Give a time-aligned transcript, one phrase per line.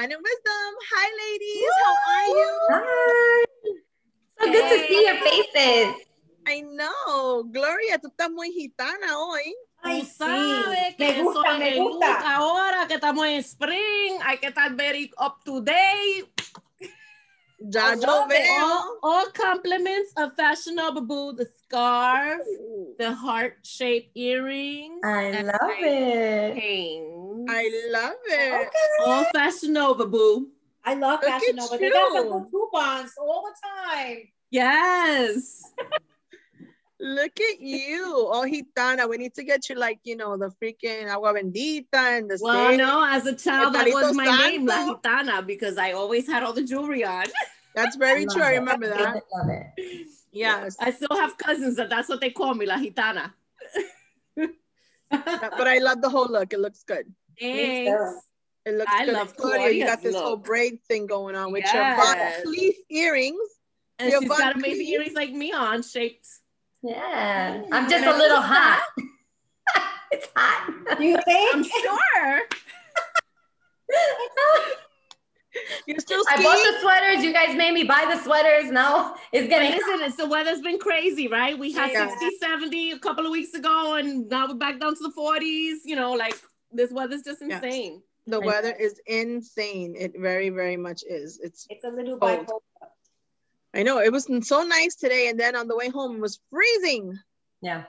[0.00, 0.72] Wine and Wisdom.
[0.92, 1.68] Hi, ladies.
[1.84, 2.50] How are you?
[2.70, 3.44] Hi.
[4.40, 5.94] So good to see your faces.
[6.48, 7.44] I know.
[7.52, 9.54] Gloria, tú estás muy gitana hoy.
[9.82, 10.14] Ay, Tú sí.
[10.16, 12.34] sabes que Me gusta, soy me el look gusta.
[12.34, 16.32] ahora que estamos en spring, hay que estar very up to date.
[17.58, 18.64] Ya yo veo.
[18.64, 22.40] All, all compliments of fashionable boo, the scarf,
[22.98, 26.54] the heart-shaped earrings, I love it.
[26.56, 27.09] chains.
[27.48, 28.68] I love it.
[29.04, 30.48] all fashion Nova, boo.
[30.84, 31.76] I love Look Fashion at Nova.
[31.78, 34.28] They got some coupons all the time.
[34.50, 35.62] Yes.
[36.98, 38.28] Look at you.
[38.30, 39.08] Oh, gitana.
[39.08, 42.68] We need to get you like, you know, the freaking agua bendita and the Well,
[42.68, 42.78] stick.
[42.78, 45.00] no, as a child, that was my name, La Santo.
[45.02, 47.26] Gitana, because I always had all the jewelry on.
[47.74, 48.44] That's very Love true.
[48.44, 49.00] I remember that.
[49.00, 50.06] I Love it.
[50.32, 50.76] Yes.
[50.80, 53.32] I still have cousins that that's what they call me, La Gitana.
[54.36, 56.52] But I love the whole look.
[56.52, 57.12] It looks good.
[57.40, 58.20] Me Thanks.
[58.66, 59.14] It looks I good.
[59.14, 62.44] love Claudia, you got Claudia's this whole braid thing going on with Yes.
[62.44, 63.38] your Van earrings.
[63.98, 64.90] And Your she's Van got amazing Cleef.
[64.90, 66.28] earrings like me on, shaped.
[66.82, 67.62] Yeah.
[67.72, 68.82] I'm just And a I little hot.
[70.12, 71.00] it's hot.
[71.00, 71.54] You think?
[71.54, 72.40] I'm sure.
[75.86, 77.24] You're still I bought the sweaters.
[77.24, 78.70] You guys made me buy the sweaters.
[78.70, 81.58] Now it's But getting listen, it's the weather's been crazy, right?
[81.58, 82.08] We had Yeah.
[82.08, 85.78] 60, 70 a couple of weeks ago, and now we're back down to the 40s.
[85.84, 86.38] You know, like
[86.72, 87.62] this weather's just Yes.
[87.62, 88.02] insane.
[88.26, 89.96] The I weather is insane.
[89.98, 91.38] It very, very much is.
[91.42, 92.46] It's It's a little Cold.
[92.46, 92.60] bipolar.
[93.74, 96.40] I know it was so nice today, and then on the way home it was
[96.50, 97.18] freezing.
[97.60, 97.84] yeah.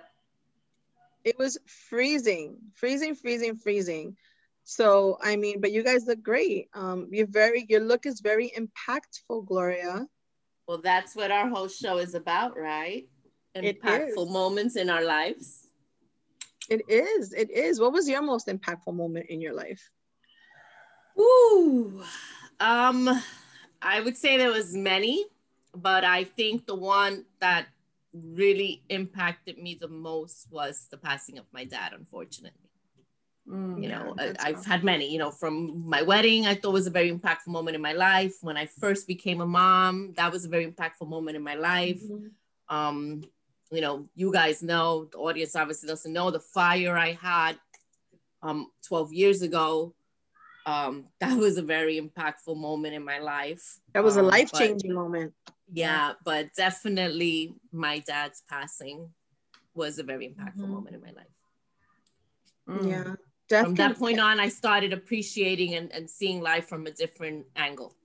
[1.23, 4.17] It was freezing, freezing, freezing, freezing.
[4.63, 6.69] So I mean, but you guys look great.
[6.73, 10.07] Um, you're very your look is very impactful, Gloria.
[10.67, 13.07] Well, that's what our whole show is about, right?
[13.55, 15.60] Impactful moments in our lives.
[16.71, 17.81] It is, it is.
[17.81, 19.91] What was your most impactful moment in your life?
[21.19, 22.01] Ooh,
[22.61, 23.09] um,
[23.81, 25.25] I would say there was many,
[25.75, 27.65] but I think the one that
[28.13, 32.69] really impacted me the most was the passing of my dad, unfortunately.
[33.49, 33.81] Mm.
[33.81, 34.65] you know I, that's i've rough.
[34.67, 37.81] had many you know from my wedding i thought was a very impactful moment in
[37.81, 41.41] my life when i first became a mom that was a very impactful moment in
[41.41, 41.99] my life
[42.69, 43.23] um
[43.71, 47.57] you know you guys know the audience obviously doesn't know the fire i had
[48.43, 49.93] um 12 years ago
[50.65, 54.51] um that was a very impactful moment in my life That was a Um, life
[54.51, 55.33] changing moment.
[55.71, 59.09] yeah but definitely my dad's passing
[59.73, 60.69] was a very impactful Mhm.
[60.69, 61.27] moment in my life
[62.69, 63.17] Mm.
[63.49, 67.45] Yeah, from that point on i started appreciating and, and seeing life from a different
[67.55, 67.95] angle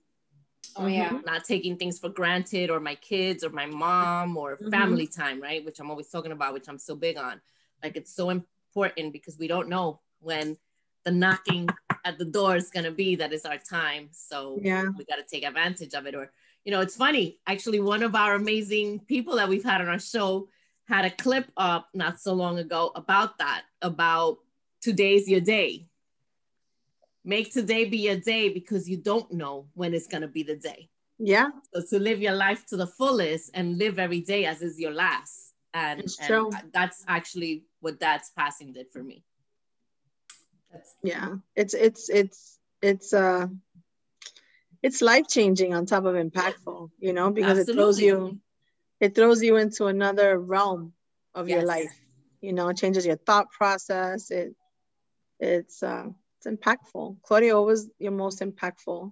[0.79, 1.19] Oh yeah.
[1.25, 4.71] not taking things for granted or my kids or my mom or Mhm.
[4.71, 7.41] family time right which i'm always talking about which i'm so big on
[7.83, 10.57] like it's so important because we don't know when
[11.03, 11.67] the knocking
[12.05, 14.85] at the door is going to be that is our time so Yeah.
[14.97, 16.31] we got to take advantage of it or
[16.65, 19.99] you know it's funny actually one of our amazing people that we've had on our
[19.99, 20.47] show
[20.85, 24.37] had a clip up not so long ago about that about
[24.81, 25.86] today's your day
[27.27, 30.55] make today be your day because you don't know when it's going to be the
[30.55, 30.89] day
[31.19, 34.79] Yeah, so to live your life to the fullest and live every day as is
[34.79, 36.49] your last and, It's and true.
[36.73, 39.23] that's actually what dad's passing did for me
[40.71, 41.35] That's, yeah.
[41.55, 43.47] It's it's it's it's uh
[44.83, 48.39] it's life changing on top of impactful, you know, because it throws you
[48.99, 50.93] it throws you into another realm
[51.35, 51.93] of your life.
[52.41, 54.31] You know, it changes your thought process.
[54.31, 54.55] It
[55.39, 57.17] it's uh it's impactful.
[57.23, 59.11] Claudia, what was your most impactful?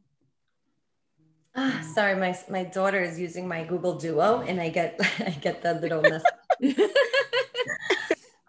[1.55, 5.61] Ah, sorry, my my daughter is using my Google Duo, and I get I get
[5.61, 6.01] the little
[6.61, 6.77] message.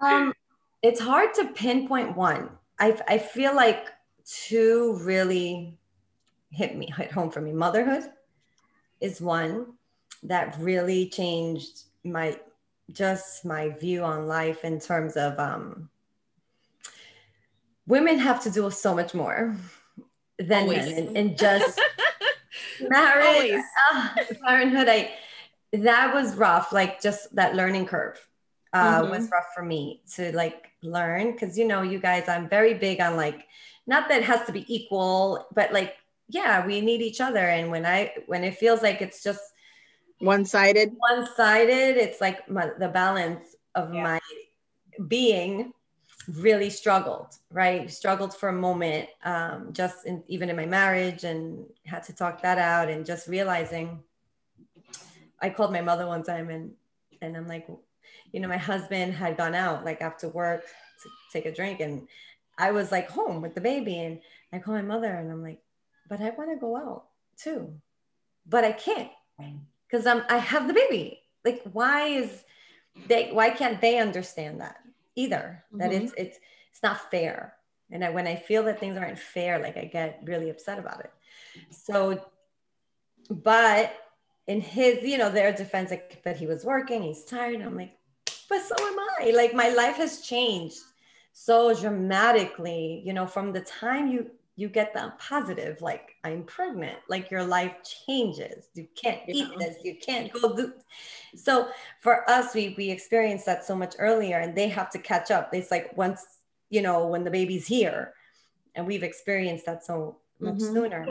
[0.00, 0.34] um,
[0.82, 2.50] it's hard to pinpoint one.
[2.78, 3.88] I I feel like
[4.24, 5.78] two really
[6.50, 7.52] hit me hit home for me.
[7.52, 8.10] Motherhood
[9.00, 9.74] is one
[10.24, 12.38] that really changed my
[12.90, 15.88] just my view on life in terms of um
[17.86, 19.56] women have to do so much more
[20.38, 20.86] than Always.
[20.86, 21.80] men and, and just
[22.80, 24.38] marriage Always.
[24.44, 25.10] parenthood i
[25.72, 28.18] that was rough like just that learning curve
[28.72, 29.10] uh, Mhm.
[29.10, 33.00] was rough for me to like learn because you know you guys i'm very big
[33.00, 33.46] on like
[33.86, 35.94] not that it has to be equal but like
[36.28, 39.40] yeah we need each other and when i when it feels like it's just
[40.18, 40.92] One-sided.
[40.96, 44.02] one-sided it's like my, the balance of Yeah.
[44.02, 44.20] my
[45.08, 45.72] being
[46.28, 47.90] really struggled right?
[47.90, 52.42] Struggled for a moment um, just in, even in my marriage and had to talk
[52.42, 54.00] that out and just realizing
[55.42, 56.72] i called my mother one time and
[57.20, 57.68] and i'm like
[58.32, 60.62] you know my husband had gone out like after work
[61.02, 62.08] to take a drink and
[62.58, 64.20] I was like home with the baby and
[64.52, 65.60] I call my mother and I'm like,
[66.08, 67.04] but I want to go out
[67.36, 67.74] too,
[68.46, 69.10] but I can't
[69.86, 71.20] because I'm I have the baby.
[71.44, 72.44] Like, why is
[73.08, 74.78] they why can't they understand that
[75.16, 75.64] either?
[75.72, 76.02] That Mhm.
[76.02, 76.38] it's it's
[76.70, 77.56] it's not fair.
[77.90, 81.00] And I, when I feel that things aren't fair, like I get really upset about
[81.00, 81.12] it.
[81.70, 82.30] So,
[83.30, 83.94] but
[84.46, 87.60] in his, you know, their defense, like, but he was working, he's tired.
[87.60, 87.96] I'm like,
[88.48, 89.30] but so am I.
[89.30, 90.78] Like my life has changed
[91.32, 96.96] so dramatically, you know, from the time you you get the positive, like I'm pregnant,
[97.08, 97.74] like your life
[98.06, 98.68] changes.
[98.74, 100.72] You can't eat this, you can't go do.
[101.34, 101.68] So
[102.00, 105.50] for us, we we experienced that so much earlier, and they have to catch up.
[105.52, 106.24] It's like once,
[106.70, 108.14] you know, when the baby's here,
[108.74, 110.72] and we've experienced that so much Mhm.
[110.72, 111.06] sooner.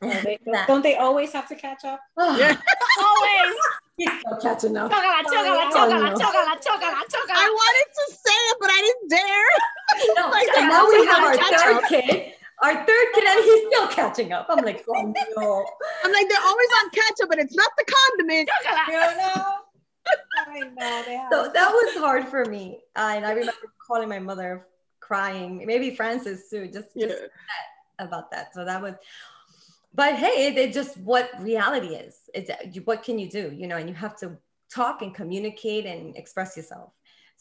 [0.00, 2.00] They- don't they always have to catch up?
[2.18, 2.56] Yeah.
[3.00, 3.54] Always.
[4.00, 4.90] Still catching up.
[4.90, 7.26] Chócala, chócala, Oh.
[7.30, 10.14] I wanted to say it, but I didn't dare.
[10.16, 12.31] No, Like, and now we have our third kid,
[12.62, 14.46] our third kid, and he's still catching up.
[14.48, 14.92] I'm like, oh
[15.36, 15.66] no.
[16.04, 18.48] I'm like, they're always on catch up, but it's not the condiment.
[18.88, 19.54] You know?
[20.48, 21.28] I know they have.
[21.30, 22.80] So that was hard for me.
[22.96, 23.52] Uh, and I remember
[23.86, 24.66] calling my mother
[25.00, 27.06] crying, maybe Francis too, just, Yeah.
[27.06, 27.22] just
[27.98, 28.52] about that.
[28.52, 28.94] So that was,
[29.94, 32.16] but hey, it, it just what reality is.
[32.34, 32.50] It's
[32.84, 33.52] what can you do?
[33.54, 34.36] You know, and you have to
[34.74, 36.90] talk and communicate and express yourself.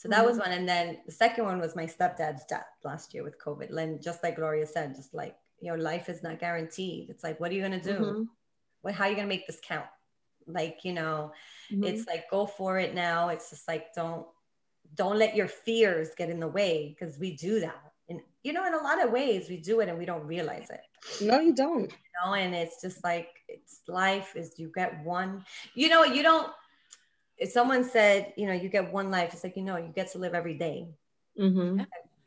[0.01, 0.51] So that was one.
[0.51, 3.69] And then the second one was my stepdad's death last year with COVID.
[3.77, 7.11] And just like Gloria said, just like you know, life is not guaranteed.
[7.11, 7.99] It's like, what are you gonna do?
[7.99, 8.27] Mhm.
[8.81, 9.85] What, how are you gonna make this count?
[10.47, 11.33] Like, you know,
[11.71, 11.85] Mhm.
[11.87, 14.25] it's like go for it now it's just like don't
[14.95, 18.65] don't let your fears get in the way because we do that and you know
[18.65, 20.81] in a lot of ways we do it and we don't realize it
[21.23, 21.91] no, you don't.
[21.91, 25.45] you know and it's just like it's life is you get one
[25.75, 26.51] you know you don't
[27.41, 30.11] if someone said you know you get one life it's like you know you get
[30.11, 30.87] to live every day
[31.39, 31.81] Mm-hmm.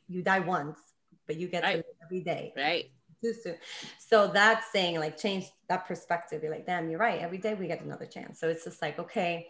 [0.09, 0.79] you die once
[1.27, 2.87] but you get to live every day Right.
[3.23, 3.57] too soon.
[3.99, 6.43] So that's saying like change that perspective.
[6.43, 7.21] Be like, damn, you're right.
[7.21, 8.39] Every day we get another chance.
[8.41, 9.49] So it's just like, okay,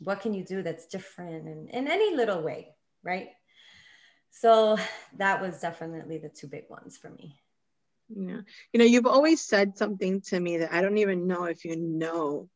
[0.00, 3.28] what can you do that's different and in any little way, right?
[4.30, 4.76] So
[5.16, 7.40] that was definitely the two big ones for me.
[8.10, 8.40] Yeah.
[8.72, 11.76] You know, you've always said something to me that I don't even know if you
[11.76, 12.48] know.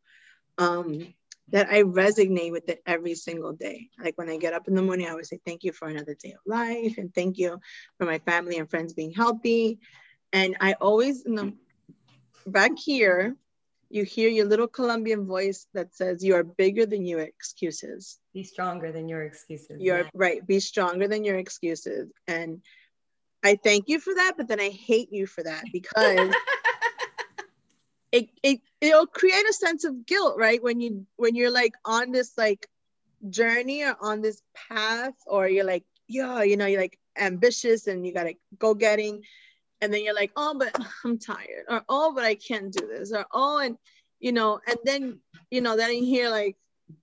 [0.59, 1.15] Um,
[1.49, 3.89] that I resonate with it every single day.
[4.03, 6.15] Like when I get up in the morning, I always say thank you for another
[6.15, 7.59] day of life and thank you
[7.99, 9.79] for my family and friends being healthy.
[10.33, 11.53] And I always in the
[12.47, 13.37] back here,
[13.91, 18.19] you hear your little Colombian voice that says you are bigger than your excuses.
[18.33, 19.77] Be stronger than your excuses.
[19.79, 20.47] You're right.
[20.47, 22.11] Be stronger than your excuses.
[22.27, 22.63] And
[23.45, 26.35] I thank you for that, but then I hate you for that because
[28.13, 30.63] it, it it'll create a sense of guilt, right?
[30.63, 32.69] When you when you're like on this like
[33.31, 38.07] journey or on this path, or you're like, yeah, you know, you're like ambitious and
[38.07, 39.23] you gotta go getting,
[39.81, 43.13] and then you're like, oh, but I'm tired, or oh, but I can't do this,
[43.13, 43.77] or oh, and
[44.21, 45.19] you know, and then
[45.51, 46.57] you know, then you hear like,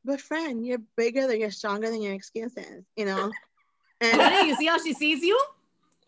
[0.05, 3.31] but friend, you're bigger than you're stronger than your excuses, you know.
[4.01, 5.37] And you see how she sees you?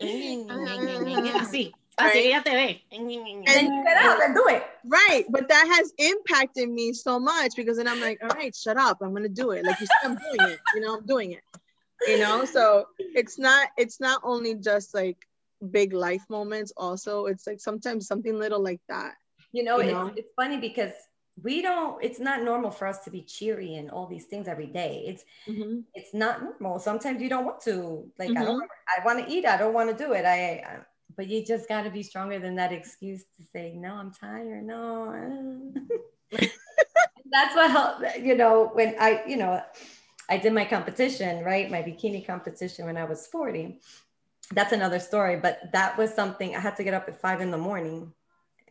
[0.00, 1.38] Así.
[1.38, 2.32] Así Right.
[2.32, 2.82] ella te ve.
[2.90, 4.64] Then get out and do it.
[4.86, 8.76] right, but that has impacted me so much because then I'm like, all right, shut
[8.76, 9.64] up, I'm gonna do it.
[9.64, 11.42] Like you said, I'm doing it, you know, I'm doing it.
[12.06, 15.18] You know, so it's not it's not only just like
[15.70, 19.14] big life moments, also it's like sometimes something little like that.
[19.52, 20.12] You know, You it's, know?
[20.16, 20.92] it's funny because
[21.40, 24.66] we don't, it's not normal for us to be cheery and all these things every
[24.66, 25.04] day.
[25.06, 25.80] It's mm-hmm.
[25.94, 26.78] it's not normal.
[26.78, 28.10] Sometimes you don't want to.
[28.18, 28.56] Like I don't.
[28.62, 29.02] Mm-hmm.
[29.02, 29.46] I want to eat.
[29.46, 30.24] I don't want to do it.
[30.24, 30.78] I, I.
[31.16, 33.94] But you just got to be stronger than that excuse to say no.
[33.94, 34.64] I'm tired.
[34.64, 35.72] No.
[36.32, 38.18] That's what helped.
[38.18, 39.62] You know, when I, you know,
[40.28, 41.70] I did my competition, right?
[41.70, 43.80] My bikini competition when I was 40.
[44.52, 45.36] That's another story.
[45.36, 48.12] But that was something I had to get up at five in the morning,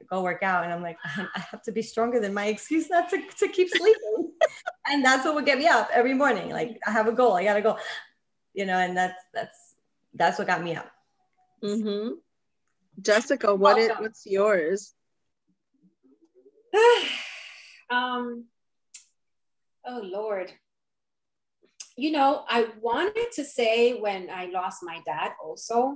[0.09, 3.09] go work out, and I'm like, I have to be stronger than my excuse not
[3.09, 4.31] to, to keep sleeping.
[4.87, 6.49] and that's what would get me up every morning.
[6.49, 7.33] Like I have a goal.
[7.33, 7.77] I gotta go.
[8.53, 9.75] You know, and that's that's
[10.13, 10.91] that's what got me up.
[11.63, 12.15] Mm-hmm.
[13.01, 14.03] Jessica, what is Welcome.
[14.03, 14.93] what's yours?
[17.89, 18.45] um,
[19.85, 20.51] oh Lord.
[21.97, 25.95] You know, I wanted to say when I lost my dad also,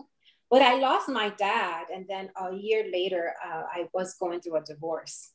[0.49, 4.57] but I lost my dad, and then a year later, uh, I was going through
[4.57, 5.31] a divorce.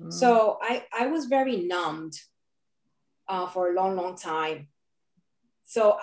[0.00, 0.12] Mm.
[0.12, 2.14] So I, I was very numbed
[3.28, 4.68] uh, for a long, long time.
[5.64, 5.98] So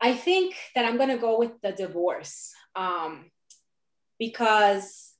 [0.00, 3.30] I think that I'm going to go with the divorce um,
[4.18, 5.14] because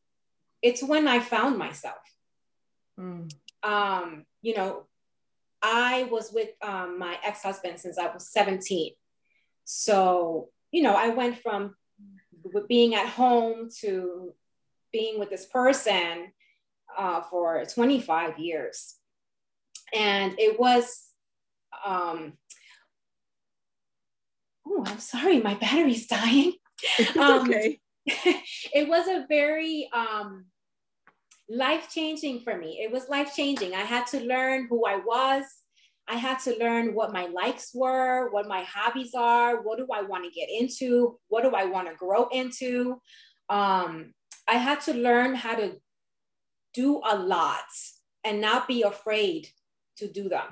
[0.62, 1.97] it's when I found myself.
[2.99, 3.33] Mm.
[3.62, 4.87] Um, you know,
[5.62, 8.93] I was with um, my ex husband since I was 17.
[9.64, 11.75] So, you know, I went from
[12.69, 14.33] being at home to
[14.93, 16.33] being with this person
[16.97, 18.97] uh, for 25 years.
[19.95, 21.09] And it was,
[21.85, 22.35] um,
[24.67, 26.55] oh, I'm sorry, my battery's dying.
[27.19, 27.81] Um, okay.
[28.75, 30.47] it was a very um,
[31.49, 32.81] life changing for me.
[32.83, 33.75] It was life changing.
[33.75, 35.45] I had to learn who I was.
[36.09, 40.03] I had to learn what my likes were, what my hobbies are, what do I
[40.03, 43.00] want to get into, what do I want to grow into.
[43.50, 44.15] Um,
[44.47, 45.77] I had to learn how to
[46.73, 47.67] do a lot
[48.25, 49.49] and not be afraid
[49.99, 50.47] to do them.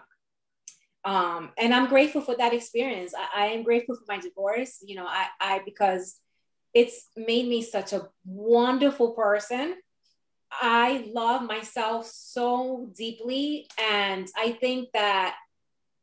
[1.07, 3.15] Um, and I'm grateful for that experience.
[3.17, 6.17] I, I am grateful for my divorce, you know, I, I because
[6.77, 9.77] it's made me such a wonderful person.
[10.53, 13.67] I love myself so deeply.
[13.81, 15.37] And I think that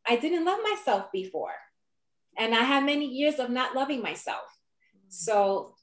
[0.08, 1.54] I didn't love myself before.
[2.40, 4.42] And I had many years of not loving myself.
[5.10, 5.76] So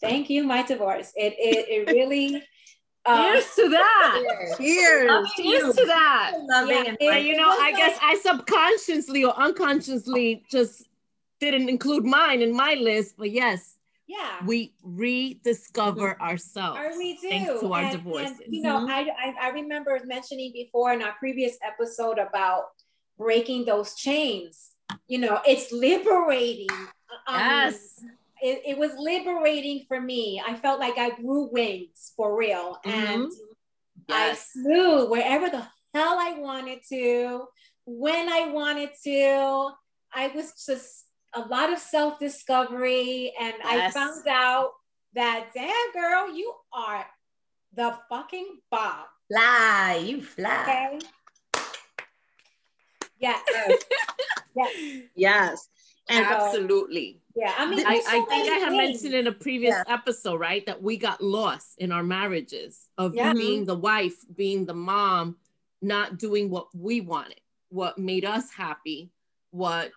[0.00, 1.12] thank you, my divorce.
[1.14, 2.42] It, it, it really.
[3.08, 4.54] Uh, Cheers to that.
[4.58, 5.30] Cheers.
[5.36, 6.32] Cheers to that.
[6.40, 10.88] Loving Yeah, and it- you know, was I guess I subconsciously or unconsciously just
[11.38, 13.14] didn't include mine in my list.
[13.16, 13.75] But yes,
[14.06, 14.44] yeah.
[14.46, 16.78] we rediscover ourselves.
[16.80, 17.28] I we do.
[17.28, 18.38] Thanks to our And- divorces.
[18.44, 18.90] and, you know, Mhm.
[18.90, 22.64] I, I I remember mentioning before in our previous episode about
[23.18, 24.72] breaking those chains.
[25.08, 26.68] You know, it's liberating.
[27.26, 28.04] Um, yes.
[28.42, 30.42] it, it was liberating for me.
[30.46, 32.78] I felt like I grew wings for real.
[32.84, 33.30] And
[34.08, 34.50] I Yes.
[34.52, 37.46] flew wherever the hell I wanted to,
[37.86, 39.70] when I wanted to.
[40.14, 41.05] I was just
[41.36, 43.32] a lot of self discovery.
[43.40, 44.70] And I found out
[45.14, 47.06] that, damn girl, you are
[47.74, 49.04] the fucking bomb.
[49.30, 50.62] fly, you fly.
[50.62, 50.98] Okay.
[53.18, 53.42] Yes.
[54.56, 55.02] yes.
[55.14, 55.68] Yes.
[56.08, 57.20] And Absolutely.
[57.34, 57.52] Yeah.
[57.58, 59.94] I mean, I, so I think I have mentioned in a previous Yeah.
[59.94, 63.32] episode, right, that we got lost in our marriages of Yeah.
[63.32, 63.66] being mm-hmm.
[63.66, 65.36] the wife, being the mom,
[65.82, 69.10] not doing what we wanted, what made us happy,
[69.50, 69.90] what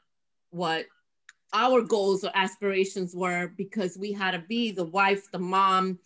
[0.51, 0.88] what
[1.53, 6.00] our goals or aspirations were, because we had to be the wife, the mom,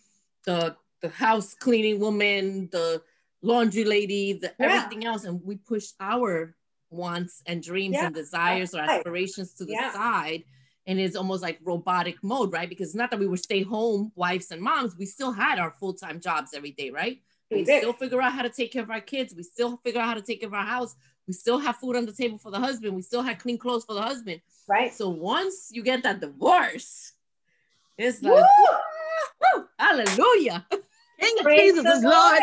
[0.45, 3.01] the the house cleaning woman, the
[3.41, 4.67] laundry lady, the Yeah.
[4.67, 6.55] everything else, and we pushed our
[6.89, 9.91] wants and dreams Yeah, and desires or aspirations to the Yeah.
[9.91, 10.43] side
[10.85, 12.67] and it's almost like robotic mode, right?
[12.69, 15.93] Because not that we were stay home wives and moms, we still had our full
[15.93, 17.21] time jobs every day, right?
[17.50, 19.33] We We still figure out how to take care of our kids.
[19.35, 20.95] We still figure out how to take care of our house.
[21.27, 22.95] We still have food on the table for the husband.
[22.95, 24.41] We still have clean clothes for the husband.
[24.67, 24.93] Right.
[24.93, 27.13] So once you get that divorce,
[27.97, 28.43] it's like,
[29.55, 30.65] woo, hallelujah.
[31.19, 32.41] King of Praise Jesus is Lord.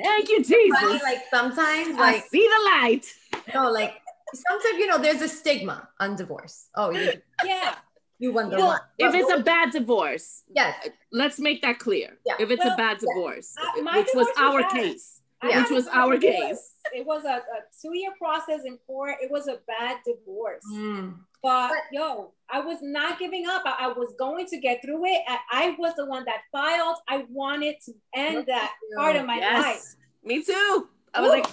[0.00, 1.02] Thank you, Jesus.
[1.02, 3.06] like sometimes, I like see the light.
[3.52, 3.94] no, like
[4.32, 6.68] sometimes you know, there's a stigma on divorce.
[6.76, 7.10] Oh, you
[7.44, 7.74] Yeah.
[8.20, 12.18] you wonder Well, if it's a bad divorce, yes, let's make that clear.
[12.24, 12.34] Yeah.
[12.38, 14.70] If it's a bad divorce, Uh, my which was was our bad.
[14.70, 15.54] case, I Yeah.
[15.54, 16.74] had which was our case.
[16.94, 19.16] It was a, a two-year process in court.
[19.22, 20.64] It was a bad divorce.
[20.72, 21.16] Mm.
[21.42, 23.62] But But- yo, I was not giving up.
[23.64, 25.22] I, I was going to get through it.
[25.28, 26.96] I, I was the one that filed.
[27.08, 29.84] I wanted to end that part of my life.
[30.24, 30.88] Me too.
[31.14, 31.36] I was Woo.
[31.36, 31.46] like,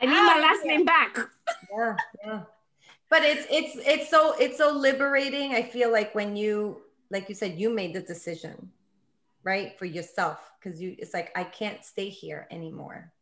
[0.00, 1.16] I need my last name back.
[1.72, 2.40] yeah, yeah.
[3.08, 5.54] But it's it's it's so it's so liberating.
[5.54, 6.80] I feel like when you
[7.10, 8.70] like you said, you made the decision,
[9.42, 13.12] right, for yourself, because you it's like I can't stay here anymore.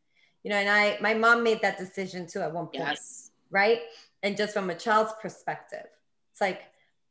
[0.49, 2.77] You know, and I my mom made that decision too at one point.
[2.89, 3.31] Yes.
[3.51, 3.81] right?
[4.23, 5.85] And just from a child's perspective,
[6.33, 6.63] it's like,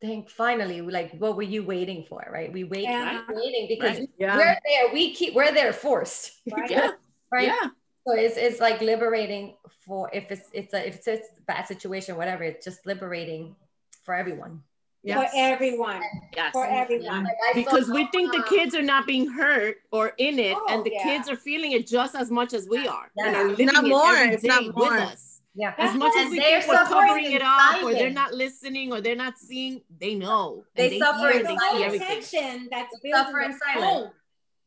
[0.01, 2.51] thank finally, like, what were you waiting for, right?
[2.51, 3.21] We wait, Yeah.
[3.29, 4.09] waiting because Right.
[4.17, 4.37] Yeah.
[4.37, 4.91] we're there.
[4.91, 6.71] We keep, we're there forced, Right?
[6.71, 6.91] Yeah.
[7.31, 7.45] right?
[7.49, 7.67] Yeah.
[8.07, 9.53] So it's, it's like liberating
[9.85, 12.43] for if it's it's a if it's a bad situation, whatever.
[12.43, 13.55] It's just liberating
[14.03, 14.63] for everyone.
[15.03, 15.31] Yes.
[15.31, 16.01] For everyone.
[16.35, 16.51] Yes.
[16.51, 17.23] For everyone.
[17.23, 20.83] Like, Because we think the kids are not being hurt or in it, Oh, and
[20.83, 21.03] the yeah.
[21.03, 23.09] kids are feeling it just as much as we are.
[23.15, 23.27] Yeah.
[23.27, 24.97] And are living not it more, every if not day with more.
[24.97, 25.41] us.
[25.55, 28.91] yeah, As much as we they're think we're covering it up or they're not listening
[28.91, 30.65] or they're not seeing, they know.
[30.75, 32.07] They And suffer hear, in they the see whole everything.
[32.07, 33.83] tension that's They built suffer in in silence.
[33.85, 34.11] home.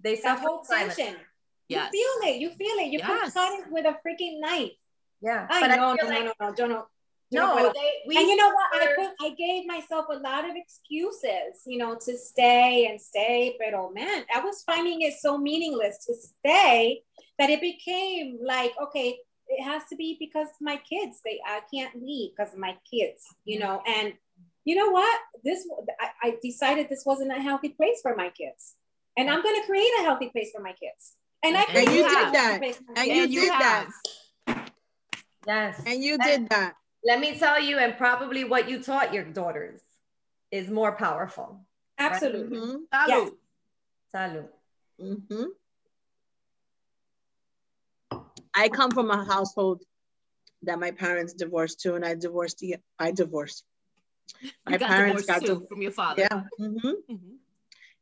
[0.01, 1.17] they suffer whole tension.
[1.69, 1.91] Yes.
[1.93, 2.41] You feel it.
[2.41, 2.87] You feel it.
[2.93, 3.09] You Yes.
[3.09, 4.73] can cut it with a freaking knife.
[5.23, 6.87] Yeah, I but know, I no, feel no, like no, no, no, no.
[7.33, 8.83] No, they we and you know what?
[8.83, 13.57] I put, I gave myself a lot of excuses, you know, to stay and stay.
[13.59, 17.03] But oh man, I was finding it so meaningless to stay
[17.39, 19.19] that it became like, okay,
[19.49, 21.21] it has to be because my kids.
[21.25, 23.83] They I can't leave because of my kids, you know.
[23.87, 24.15] And
[24.65, 25.21] you know what?
[25.45, 25.67] This
[26.01, 28.75] I, I decided this wasn't a healthy place for my kids,
[29.17, 31.15] and I'm going to create a healthy place for my kids.
[31.43, 32.59] And I And created you did that.
[32.59, 33.89] place for my And you did that.
[35.47, 36.75] yes, And you did that.
[37.05, 39.81] Let me tell you, and probably what you taught your daughters
[40.51, 41.65] is more powerful.
[41.99, 42.57] Absolutely.
[42.59, 42.77] Mhm.
[42.93, 43.09] Salud.
[43.09, 43.31] Yes.
[44.15, 44.49] Salud.
[45.01, 45.47] Mhm.
[48.55, 49.83] I come from a household
[50.63, 52.59] that my parents divorced too, and I divorced.
[52.59, 53.65] the- I divorced.
[54.67, 55.69] My You got parents divorced got too divorced.
[55.69, 56.23] from your father.
[56.23, 56.45] Yeah.
[56.59, 56.95] mhm.
[57.09, 57.39] Mhm.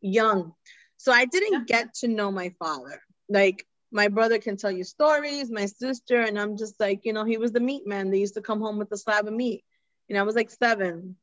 [0.00, 0.54] young.
[0.96, 1.64] So I didn't Yeah.
[1.66, 3.02] get to know my father.
[3.28, 7.24] Like my brother can tell you stories, my sister, and I'm just like, you know,
[7.24, 8.10] he was the meat man.
[8.10, 9.64] They used to come home with a slab of meat.
[10.08, 11.16] And I was like seven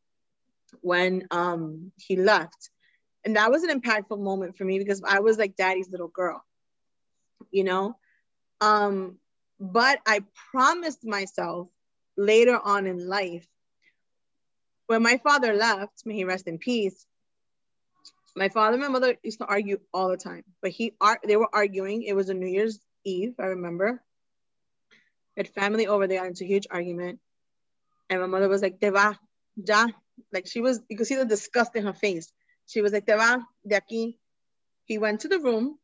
[0.82, 2.70] when um he left.
[3.24, 6.44] And that was an impactful moment for me because I was like daddy's little girl,
[7.52, 7.98] you know.
[8.62, 9.18] Um,
[9.60, 11.68] but I promised myself
[12.18, 13.48] later on in life,
[14.88, 17.06] when my father left, may he rest in peace,
[18.36, 21.38] my father and my mother used to argue all the time but he ar- they
[21.38, 22.04] were arguing.
[22.04, 24.02] It was a new year's eve i remember.
[25.38, 27.20] Had family over they got into a huge argument.
[28.10, 28.92] And my mother was like te
[29.56, 29.88] ya.
[30.32, 32.32] Like she was you could see the disgust in her face.
[32.68, 34.18] She was like te va de aquí.
[34.86, 35.80] He went to the room.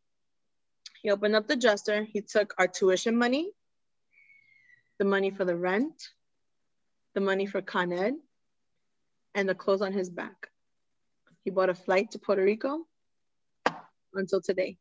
[1.02, 2.04] He opened up the dresser.
[2.04, 3.52] He took our tuition money
[5.02, 6.10] the money for the rent
[7.16, 7.92] the money for con
[9.34, 10.51] and the clothes on his back
[11.44, 12.86] he bought a flight to Puerto Rico
[14.14, 14.78] until today.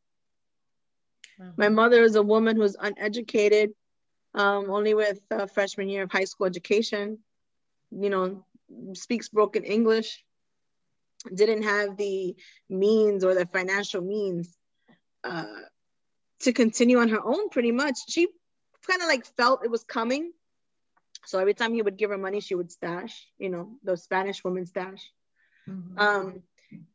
[1.39, 1.53] Wow.
[1.57, 3.71] My mother is a woman who's uneducated,
[4.35, 7.19] um, only with a freshman year of high school education,
[7.91, 8.45] you know,
[8.95, 10.25] speaks broken English,
[11.35, 12.35] didn't have the
[12.69, 14.57] means or the financial means
[15.25, 15.45] uh,
[16.41, 17.97] to continue on her own pretty much.
[18.09, 18.29] She
[18.87, 20.33] kind of like felt it was coming.
[21.27, 24.45] So every time he would give her money, she would stash, you know, the Spanish
[24.45, 25.13] woman stash
[25.67, 25.97] Mhm.
[25.97, 26.43] um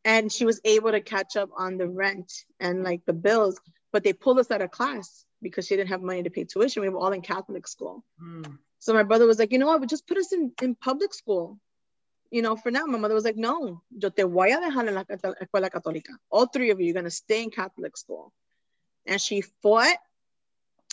[0.04, 3.60] and she was able to catch up on the rent and like the bills
[3.92, 6.82] but they pulled us out of class because she didn't have money to pay tuition.
[6.82, 8.04] We were all in catholic school.
[8.22, 8.58] Mm.
[8.80, 9.82] so my brother was like you know what?
[9.82, 11.60] We just put us in in public school
[12.32, 12.86] you know for now.
[12.86, 16.14] My mother was like no yo te voy a dejar en la escuela católica.
[16.30, 18.34] All three of you you're going to stay in catholic school.
[19.06, 19.98] And she fought.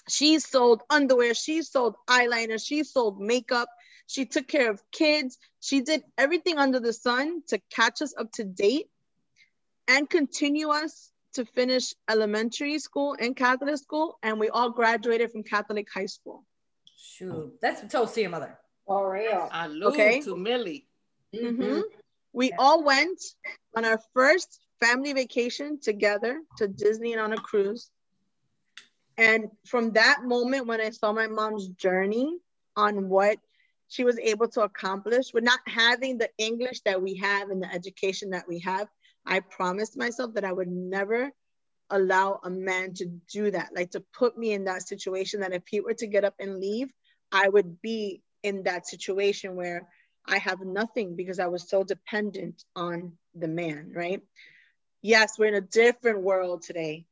[0.09, 1.33] She sold underwear.
[1.33, 2.65] She sold eyeliner.
[2.65, 3.69] She sold makeup
[4.07, 5.39] she took care of kids.
[5.61, 8.89] She did everything under the sun to catch us up to date
[9.89, 14.19] and continue us to finish elementary school and Catholic school.
[14.23, 16.45] And we all graduated from Catholic high school.
[16.97, 18.59] Shoot, that's toast to your mother.
[18.87, 19.49] For real.
[19.53, 20.21] Salud Okay.
[20.23, 20.87] to Millie.
[21.35, 21.81] Mm-hmm.
[22.33, 23.21] We all went
[23.77, 27.91] on our first family vacation together to Disney and on a cruise.
[29.17, 32.39] And from that moment, when I saw my mom's journey
[32.77, 33.39] on what
[33.93, 37.71] she was able to accomplish with not having the English that we have and the
[37.71, 38.89] education that we have,
[39.27, 41.31] I promised myself that I would never
[41.91, 45.65] allow a man to do that, like to put me in that situation that if
[45.69, 46.91] he were to get up and leave,
[47.31, 49.87] I would be in that situation where
[50.25, 54.23] I have nothing because I was so dependent on the man, right?
[55.03, 57.05] Yes, we're in a different world today.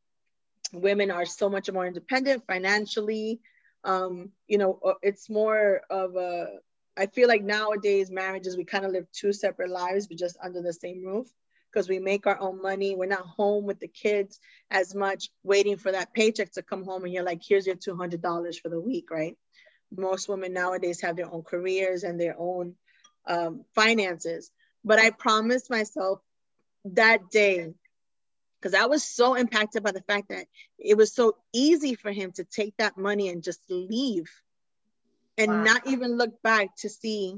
[0.73, 3.41] Women are so much more independent financially.
[3.85, 6.61] Um, you know, uh, it's more of a,
[7.01, 10.61] I feel like nowadays marriages, we kind of live two separate lives, but just under
[10.61, 11.27] the same roof
[11.73, 12.95] because we make our own money.
[12.95, 14.39] We're not home with the kids
[14.71, 18.61] as much, waiting for that paycheck to come home and you're like, here's your $200
[18.61, 19.35] for the week, right?
[19.97, 22.75] Most women nowadays have their own careers and their own
[23.27, 24.51] um, finances.
[24.85, 26.21] But I promised myself
[26.85, 27.73] that day,
[28.61, 32.33] because I was so impacted by the fact that it was so easy for him
[32.33, 34.31] to take that money and just leave
[35.41, 35.65] and Wow.
[35.65, 37.37] not even look back to see.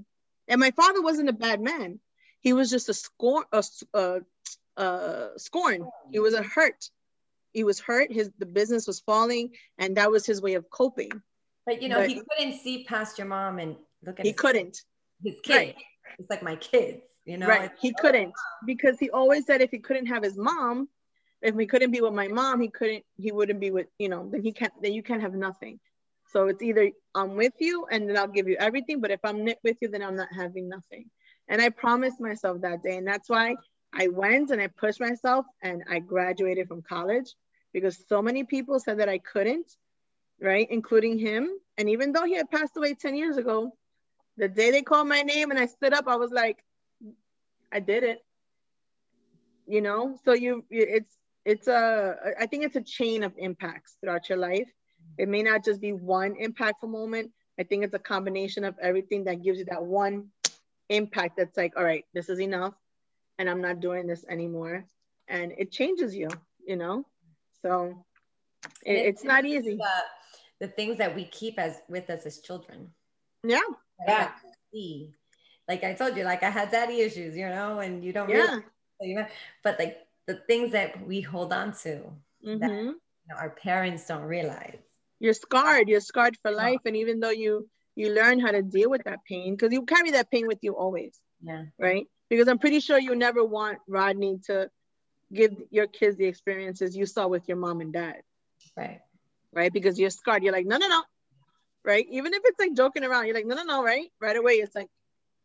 [0.48, 2.00] And my father wasn't a bad man.
[2.40, 3.62] He was just a scorn, a,
[3.94, 4.20] a,
[4.76, 5.88] a scorn.
[6.10, 6.90] He was a hurt.
[7.52, 8.12] He was hurt.
[8.12, 11.10] His the business was falling, and that was his way of coping.
[11.66, 14.40] But you know, But- he couldn't see past your mom and look at He his,
[14.40, 14.82] couldn't.
[15.22, 15.56] his kids.
[15.58, 15.76] Right.
[16.18, 17.46] It's like my kids, you know.
[17.46, 17.70] right.
[17.80, 18.32] He couldn't
[18.66, 20.88] because he always said if he couldn't have his mom,
[21.40, 23.04] if he couldn't be with my mom, he couldn't.
[23.16, 24.28] He wouldn't be with you know.
[24.30, 24.72] Then he can't.
[24.82, 25.78] Then you can't have nothing.
[26.32, 29.00] So it's either I'm with you and then I'll give you everything.
[29.00, 31.10] But if I'm not with you, then I'm not having nothing.
[31.48, 33.56] And I promised myself that day, and that's why
[33.92, 37.34] I went and I pushed myself and I graduated from college
[37.72, 39.70] because so many people said that I couldn't,
[40.40, 40.66] right?
[40.70, 41.50] Including him.
[41.76, 43.72] And even though he had passed away 10 years ago,
[44.38, 46.64] the day they called my name and I stood up, I was like,
[47.70, 48.24] I did it.
[49.66, 54.28] You know, so you it's it's a I think it's a chain of impacts throughout
[54.28, 54.68] your life.
[55.18, 57.30] It may not just be one impactful moment.
[57.58, 60.28] I think it's a combination of everything that gives you that one
[60.88, 62.74] impact that's like, all right, this is enough
[63.38, 64.84] and I'm not doing this anymore.
[65.28, 66.28] And it changes you,
[66.66, 67.06] you know?
[67.62, 68.04] So
[68.84, 69.76] it, And it's not easy.
[69.76, 72.90] The, the things that we keep as with us as children.
[73.44, 73.60] Yeah.
[74.00, 74.30] Like, Yeah.
[74.32, 75.12] I see.
[75.68, 78.60] Like I told you, like I had daddy issues, you know, and you don't Yeah.
[79.00, 79.30] realize
[79.64, 82.12] but like the things that we hold on to
[82.44, 82.60] Mhm.
[82.60, 84.78] that you know, our parents don't realize.
[85.22, 85.88] You're scarred.
[85.88, 86.80] You're scarred for life.
[86.84, 90.10] And even though you you learn how to deal with that pain, because you carry
[90.12, 91.66] that pain with you always, Yeah.
[91.78, 92.06] right?
[92.28, 94.68] Because I'm pretty sure you never want Rodney to
[95.32, 98.22] give your kids the experiences you saw with your mom and dad,
[98.76, 99.00] Right.
[99.52, 99.72] right?
[99.72, 100.42] Because you're scarred.
[100.42, 101.02] You're like, no, no, no,
[101.84, 102.06] right?
[102.10, 104.10] Even if it's like joking around, you're like, no, no, no, right?
[104.20, 104.88] Right away, it's like,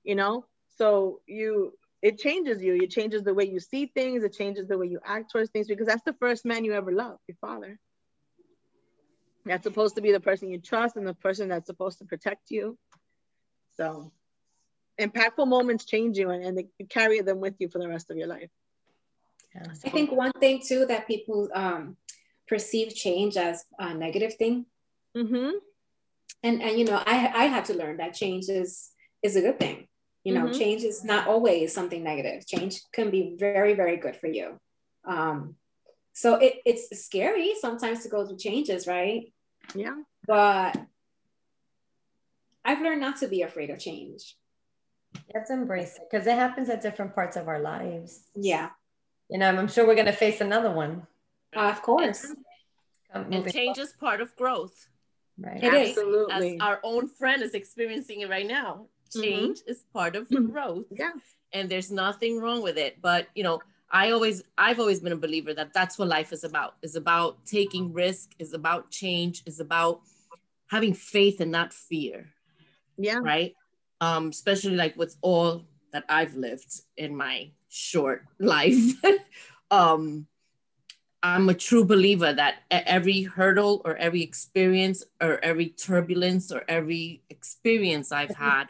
[0.04, 0.46] you know.
[0.78, 2.76] So you, it changes you.
[2.76, 4.24] It changes the way you see things.
[4.24, 6.92] It changes the way you act towards things because that's the first man you ever
[6.92, 7.78] loved, your father.
[9.48, 12.52] That's supposed to be the person you trust and the person that's supposed to protect
[12.52, 12.78] you.
[13.76, 14.12] So,
[15.00, 18.10] impactful moments change you and, and they, you carry them with you for the rest
[18.12, 18.50] of your life.
[19.56, 19.64] Yeah.
[19.86, 21.98] I think one thing too that people um,
[22.48, 24.66] perceive change as a negative thing,
[25.16, 25.58] Mm-hmm.
[26.44, 28.92] and and you know, I I had to learn that change is
[29.24, 29.88] is a good thing.
[30.24, 30.58] You know, Mhm.
[30.60, 32.46] change is not always something negative.
[32.46, 34.60] Change can be very very good for you.
[35.06, 35.56] Um,
[36.14, 39.32] so it, it's scary sometimes to go through changes, right?
[39.76, 39.96] Yeah.
[40.26, 40.78] But
[42.66, 44.36] I've learned not to be afraid of change.
[45.16, 48.24] You have to embrace it because it happens at different parts of our lives.
[48.36, 48.70] Yeah,
[49.30, 51.08] You know, I'm sure we're gonna face another one.
[51.56, 52.26] uh, of course.
[53.14, 54.88] um, And change is part of growth.
[55.42, 55.88] forward, It right?
[55.88, 55.98] is.
[56.58, 58.88] As our own friend is experiencing it right now.
[59.16, 59.24] Mhm.
[59.24, 60.52] Change is part of Mhm.
[60.52, 60.86] growth.
[60.92, 61.12] Yeah.
[61.54, 65.18] and there's nothing wrong with it but you know i always i've always been a
[65.18, 66.76] believer that that's what life is about.
[66.82, 70.02] Is about taking risk is about change is about
[70.70, 72.28] having faith and not fear
[72.98, 73.20] Yeah.
[73.22, 73.56] right?
[74.02, 78.84] Um especially like with all that i've lived in my short life.
[79.72, 80.28] Um
[81.24, 87.24] i'm a true believer that every hurdle or every experience or every turbulence or every
[87.30, 88.66] experience i've had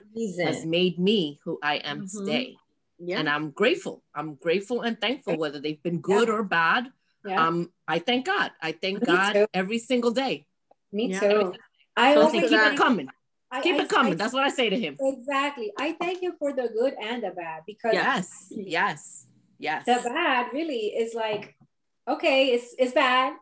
[0.46, 2.10] has made me who i am Mhm.
[2.10, 2.56] today
[3.00, 3.20] Yeah.
[3.20, 4.04] and I'm grateful.
[4.16, 6.88] I'm grateful and thankful, whether they've been good or bad.
[7.26, 8.52] Yeah, Um, I thank God.
[8.62, 9.48] I thank Me God too.
[9.54, 10.46] every single day.
[10.92, 11.20] me yeah.
[11.20, 11.54] too.
[11.98, 13.10] I So say, to keep that- it coming.
[13.52, 14.14] I- Keep I- it coming.
[14.14, 14.96] I- That's what I say to him.
[15.00, 15.72] Exactly.
[15.78, 19.28] I thank you for the good and the bad because Yes, yes,
[19.60, 19.86] yes.
[19.86, 21.56] the bad really is like,
[22.08, 23.34] okay, it's it's bad.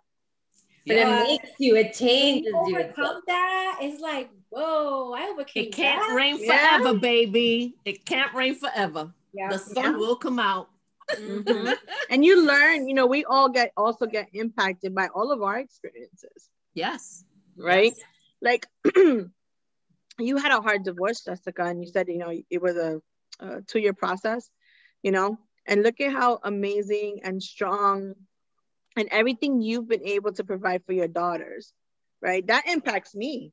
[0.88, 1.22] But Yeah.
[1.22, 2.78] it makes you, it changes you you.
[2.80, 6.16] overcome that, it's like, whoa, I overcame It can't that.
[6.16, 6.78] rain Yeah.
[6.78, 7.76] forever, baby.
[7.86, 9.14] It can't rain forever.
[9.36, 9.50] Yeah.
[9.50, 9.98] The sun Yeah.
[9.98, 10.70] will come out.
[11.12, 11.76] Mhm.
[12.10, 15.60] and you learn, you know, we all get also get impacted by all of our
[15.60, 17.24] experiences, yes.
[17.58, 17.94] right?
[17.96, 18.08] Yes.
[18.42, 18.68] Like
[20.20, 23.02] you had a hard divorce, Jessica, and you said, you know, it was a,
[23.40, 24.50] a two year process,
[25.04, 28.14] you know, and look at how amazing and strong
[28.98, 31.74] and everything you've been able to provide for your daughters,
[32.22, 32.46] right?
[32.48, 33.52] That impacts me.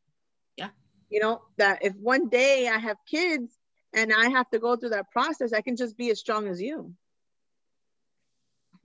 [0.57, 0.71] Yeah.
[1.11, 3.59] You know, that if one day I have kids
[3.93, 6.61] and I have to go through that process, I can just be as strong as
[6.61, 6.95] you,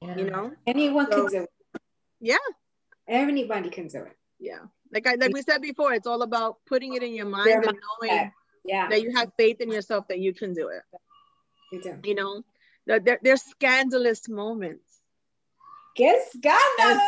[0.02, 0.18] Yeah.
[0.18, 0.56] you know?
[0.66, 1.50] Anyone So- can do it.
[2.20, 2.38] Yeah.
[3.08, 4.18] Anybody can do it.
[4.40, 4.66] Yeah.
[4.92, 7.62] Like I like we said before, it's all about putting it in your mind Your
[7.62, 8.32] and knowing mindset.
[8.66, 8.88] Yeah.
[8.90, 10.84] that you have faith in yourself that you can do it.
[11.72, 12.00] You do.
[12.04, 12.44] You know,
[12.86, 15.02] There- there, there's scandalous moments.
[15.96, 17.00] Que escándalo.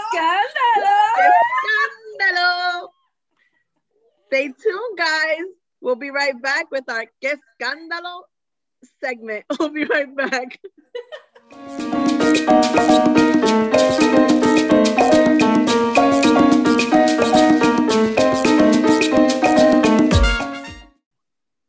[2.20, 2.90] Escándalo.
[4.28, 5.46] Stay tuned, guys.
[5.82, 8.24] We'll be right back with our Que Scandalo
[9.02, 9.46] segment.
[9.60, 10.60] We'll be right back.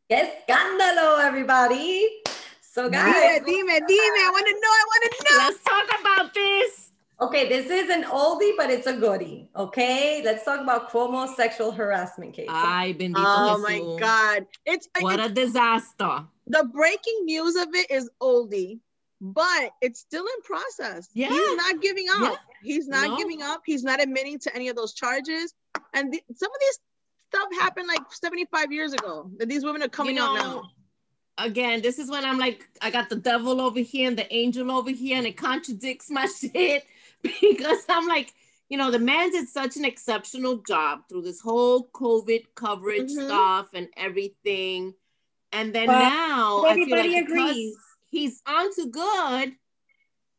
[0.09, 2.21] ¡Qué escándalo, everybody!
[2.59, 4.17] So, guys, Dime, dime, dime.
[4.19, 4.71] I want to know.
[4.71, 5.37] I want to know.
[5.37, 6.90] Let's talk about this.
[7.21, 9.47] Okay, this is an oldie, but it's a goodie.
[9.55, 12.47] Okay, let's talk about Cuomo sexual harassment case.
[12.49, 13.61] Ay, bendito Oh Jesús.
[13.63, 14.45] my God.
[14.65, 16.23] It's, What it's a disaster.
[16.47, 18.79] the breaking news of it is oldie,
[19.21, 21.07] but it's still in process.
[21.13, 21.29] Yeah.
[21.29, 22.21] He's not giving up.
[22.21, 22.35] Yeah.
[22.63, 23.17] He's not No.
[23.17, 23.61] giving up.
[23.65, 25.53] He's not admitting to any of those charges.
[25.93, 26.79] And the, some of these
[27.29, 29.29] stuff happened like 75 years ago.
[29.37, 30.63] That these women are coming you out now.
[31.37, 34.71] Again, this is when I'm like, I got the devil over here and the angel
[34.71, 36.83] over here, and it contradicts my shit
[37.23, 38.33] because I'm like,
[38.69, 43.25] you know, the man did such an exceptional job through this whole COVID coverage Mhm.
[43.25, 44.93] stuff and everything.
[45.51, 47.77] And then But now I feel Everybody like agrees.
[48.09, 49.53] he's onto good,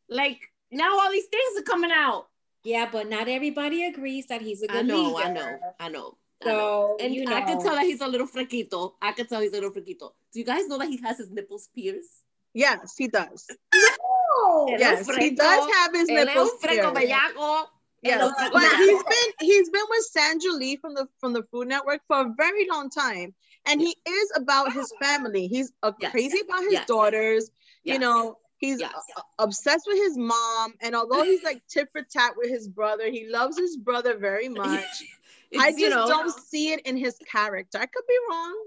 [0.09, 2.28] like now all these things are coming out.
[2.64, 5.28] Yeah, but not everybody agrees that he's a good I know, leader.
[5.28, 6.16] I know, I know.
[6.44, 6.96] Know.
[6.98, 8.94] So And you I can tell that he's a little frequito.
[9.00, 10.12] I can tell he's a little frequito.
[10.33, 12.24] Do you guys know that he has his nipples pierced?
[12.55, 13.46] Yes, he does.
[13.74, 16.94] Es Yes, he does have his nipples pierced.
[16.94, 17.66] bellaco.
[18.02, 21.07] Yes, Él es un freco but he's been he's been with Sandra Lee from the
[21.20, 23.33] from the Food Network for a very long time,
[23.66, 25.46] and he is about his family.
[25.46, 26.11] He's uh, Yes.
[26.11, 26.87] crazy about his Yes.
[26.87, 27.50] daughters.
[27.85, 28.92] You know, He's Yes.
[29.16, 33.11] uh, obsessed with his mom, and although he's like tit for tat with his brother,
[33.11, 35.02] he loves his brother very much.
[35.60, 37.78] I just you know, don't see it in his character.
[37.78, 38.64] I could be wrong.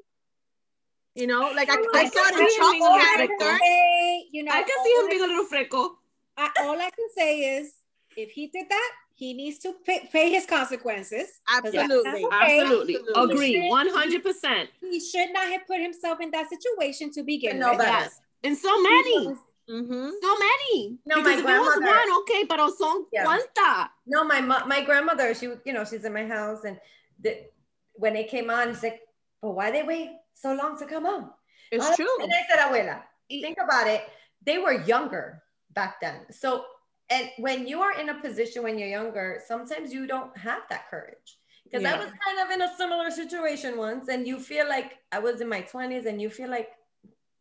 [1.15, 2.85] You know, like I, I I saw can it in see him Chuck's being a
[2.85, 3.57] little can character.
[3.63, 5.89] say, you know, I can see all him being a little freco.
[6.37, 7.71] I, all I can say is
[8.17, 11.39] if he did that, he needs to pay, pay his consequences.
[11.49, 12.25] Absolutely.
[12.25, 12.27] okay.
[12.33, 12.97] Absolutely.
[12.97, 13.33] Absolutely.
[13.33, 13.71] Agree.
[13.71, 14.67] 100%.
[14.81, 17.77] He should not have put himself in that situation to begin No, with.
[17.77, 18.19] but- Yes.
[18.43, 19.35] And so many.
[19.69, 20.09] Mm-hmm.
[20.21, 20.99] So many.
[21.05, 23.25] No, because my if was grandmother- one, okay, but son Yeah.
[23.25, 23.89] cuánta.
[24.05, 26.79] No, my my grandmother, she you know she's in my house, and
[27.19, 27.49] the,
[27.93, 29.01] when it came on, she's like,
[29.41, 31.31] "But why they wait so long to come on?"
[31.71, 32.15] It's Uh, true.
[32.21, 34.07] And I said, "Abuela, think about it.
[34.45, 36.65] They were younger back then, so
[37.09, 40.89] and when you are in a position when you're younger, sometimes you don't have that
[40.89, 44.99] courage." Because I was kind of in a similar situation once, and you feel like
[45.11, 46.69] I was in my 20s, and you feel like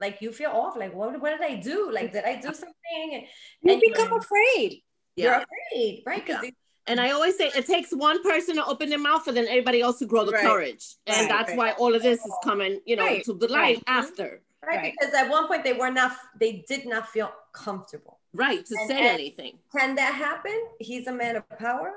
[0.00, 1.90] like you feel off, like what, what did I do?
[1.92, 2.74] Like did I do something?
[3.12, 3.22] And,
[3.62, 4.82] You and become you're, afraid.
[5.16, 6.24] you're afraid, right?
[6.26, 6.44] Because
[6.86, 9.80] And I always say it takes one person to open their mouth for then everybody
[9.80, 10.42] else to grow the Right.
[10.44, 10.96] courage.
[11.06, 11.58] And Right, that's right.
[11.58, 14.42] why all of this is coming, you know, to the light after.
[14.66, 18.18] Right, because at one point they were not, they did not feel comfortable.
[18.32, 18.64] Right.
[18.66, 19.58] To And- say and- anything.
[19.76, 20.58] Can that happen?
[20.80, 21.92] He's a man of power.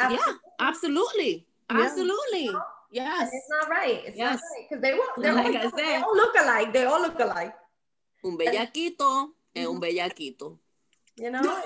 [0.00, 0.18] Yeah.
[0.58, 1.44] Absolutely.
[1.70, 2.60] Yeah.
[2.94, 3.00] Absolutely.
[3.00, 3.30] And Yes.
[3.32, 4.02] it's not right.
[4.06, 4.40] It's Yes.
[4.40, 5.08] not right because they will.
[5.18, 6.72] They're Like all, I they all look alike.
[6.72, 7.54] They all look alike.
[8.24, 10.58] Un bellaquito es un bellaquito.
[11.16, 11.62] You know.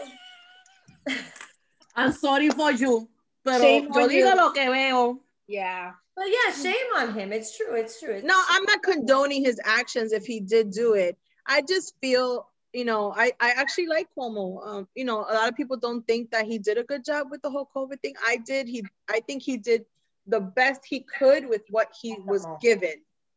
[1.96, 3.08] I'm sorry for you.
[3.44, 4.36] Pero Shame yo digo you.
[4.36, 5.20] lo que veo.
[5.46, 5.92] Yeah.
[6.16, 7.32] but yeah, shame on him.
[7.32, 7.74] It's true.
[7.76, 8.14] It's true.
[8.14, 11.16] It's No, I'm not condoning his actions if he did do it.
[11.46, 14.66] I just feel, you know, I, I actually like Cuomo.
[14.66, 17.28] Um, you know, a lot of people don't think that he did a good job
[17.30, 18.14] with the whole COVID thing.
[18.26, 18.66] I did.
[18.66, 19.84] He I think he did
[20.26, 22.94] the best he could with what he was given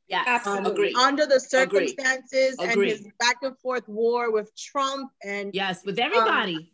[0.08, 0.26] Yes.
[0.28, 0.90] Absolutely.
[0.90, 0.94] Agree.
[0.98, 1.94] under the Agree.
[1.94, 2.90] circumstances and Agree.
[2.90, 5.86] his back and forth war with Trump and Yes.
[5.86, 6.74] With everybody.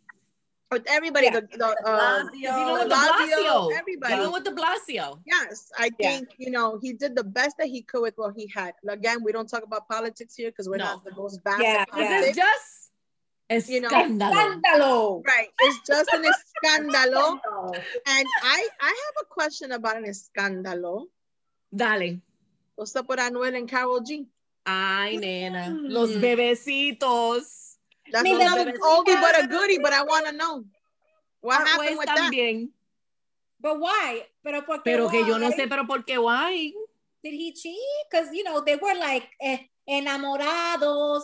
[0.72, 1.26] with everybody.
[1.26, 1.40] Yeah.
[1.40, 2.32] The, the, uh, Blasio.
[2.34, 3.44] Even with de de Blasio.
[3.44, 4.14] Blasio, everybody.
[4.14, 5.20] Even with de Blasio.
[5.26, 6.08] Yes, I Yeah.
[6.10, 8.72] think you know he did the best that he could with what he had.
[8.88, 10.84] Again, we don't talk about politics here because we're No.
[10.84, 12.64] not the most vast Yeah, at This is just
[13.48, 14.32] You know, escándalo.
[14.34, 15.22] Scandalo.
[15.24, 17.38] Right, it's just an escándalo,
[18.06, 21.06] and I I have a question about an escándalo.
[21.74, 22.18] Dale.
[22.74, 24.26] What's up with Anuel and Carol G?
[24.66, 25.78] Ay, nena.
[25.80, 26.20] Los Mm.
[26.20, 27.76] bebecitos.
[28.10, 28.82] That's Mira, another bebecita.
[28.82, 30.64] oldie but a goodie, but I want to know
[31.40, 32.18] what Pues happened with that.
[32.18, 32.70] también.
[33.60, 34.26] But why?
[34.42, 35.56] Pero porque Pero que yo no why?
[35.56, 36.74] sé, pero por qué why.
[37.22, 37.78] Did he cheat?
[38.10, 41.22] Because you know they were like eh, enamorados.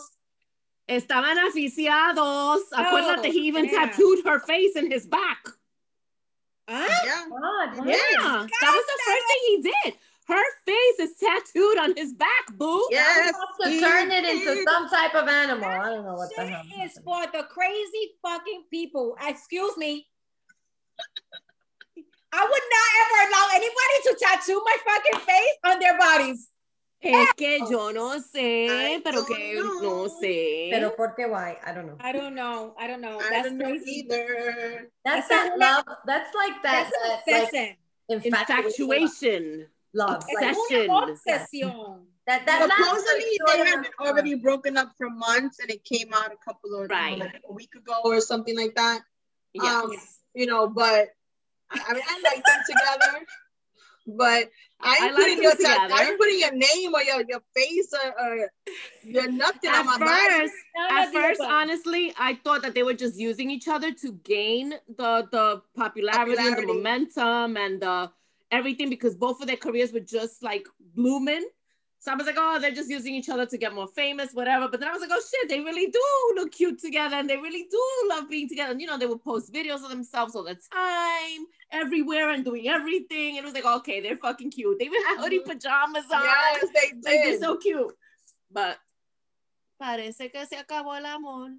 [0.89, 2.61] Estaban aficiados.
[2.73, 3.85] Acuérdate, he even yeah.
[3.85, 5.47] tattooed her face in his back.
[6.67, 7.01] Ah, huh?
[7.05, 7.95] Yeah, God, Yeah.
[8.11, 9.97] Yeah, that was the first thing he did.
[10.25, 12.87] Her face is tattooed on his back, boo.
[12.91, 13.35] yes.
[13.61, 15.65] to he turn it into some type of animal.
[15.65, 16.85] I don't know what the Shit hell.
[16.85, 19.17] is for the crazy fucking people.
[19.27, 20.07] Excuse me.
[22.35, 26.49] I would not ever allow anybody to tattoo my fucking face on their bodies.
[27.03, 29.81] Es que yo no sé, I pero don't que know.
[29.81, 30.69] no sé.
[30.71, 31.57] Pero por qué why?
[31.65, 31.97] I don't know.
[31.99, 32.73] I don't know.
[32.79, 33.19] I don't know.
[33.19, 34.89] I That's don't know either.
[35.03, 35.85] That's That's that love.
[36.05, 36.89] That's like that.
[37.27, 37.75] That's an
[38.09, 38.25] that, like.
[38.25, 39.67] Infatuation.
[39.93, 40.23] Love.
[40.27, 40.55] Es Like,
[40.87, 42.07] Obsession.
[42.25, 44.07] that that lasts Supposedly for they had enough been time.
[44.07, 47.17] already broken up for months, and it came out a couple of Right.
[47.19, 49.01] like a week ago or something like that.
[49.53, 49.65] Yes.
[49.83, 49.91] Um,
[50.33, 51.09] you know, but
[51.69, 53.25] I I mean, I like them together,
[54.07, 54.49] but
[54.81, 56.09] I I ain't like putting them your tat- I together.
[56.09, 58.49] ain't putting your name or your, your face or, or
[59.03, 60.29] your nothing At on my body.
[60.29, 64.11] first, None at first, honestly, I thought that they were just using each other to
[64.23, 68.11] gain the the popularity, and the momentum and the
[68.51, 71.45] everything because both of their careers were just like blooming.
[72.03, 74.67] So I was like, oh, they're just using each other to get more famous, whatever.
[74.67, 76.01] But then I was like, oh shit, they really do
[76.35, 78.73] look cute together and they really do love being together.
[78.73, 82.67] And you know, they would post videos of themselves all the time, everywhere and doing
[82.67, 83.37] everything.
[83.37, 84.79] And it was like, okay, they're fucking cute.
[84.79, 85.51] They even had hoodie mm-hmm.
[85.51, 86.23] pajamas on.
[86.23, 87.95] Yes, they Like they're so cute.
[88.51, 88.79] But
[89.81, 91.51] parece que se acabó el amor.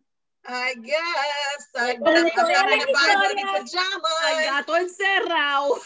[0.47, 1.69] I guess.
[1.75, 4.13] I guess I'm historia, gonna buy hoodie pajamas.
[4.25, 5.81] Ay, gato encerrado.